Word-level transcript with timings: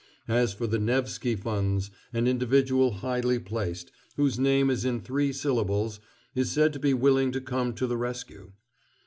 As 0.27 0.51
for 0.51 0.65
the 0.65 0.79
Nevski 0.79 1.35
funds, 1.35 1.91
an 2.11 2.25
individual 2.25 2.89
highly 3.05 3.37
placed, 3.37 3.91
whose 4.17 4.39
name 4.39 4.71
is 4.71 4.83
in 4.83 4.99
three 4.99 5.31
syllables, 5.31 5.99
is 6.33 6.49
said 6.51 6.73
to 6.73 6.79
be 6.79 6.95
willing 6.95 7.31
to 7.33 7.39
come 7.39 7.71
to 7.75 7.85
the 7.85 7.97
rescue. 7.97 8.51